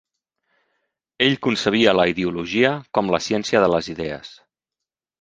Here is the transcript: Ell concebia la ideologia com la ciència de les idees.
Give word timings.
Ell 1.25 1.37
concebia 1.49 1.95
la 1.99 2.07
ideologia 2.15 2.75
com 2.99 3.15
la 3.17 3.23
ciència 3.31 3.65
de 3.67 3.73
les 3.79 3.95
idees. 3.97 4.37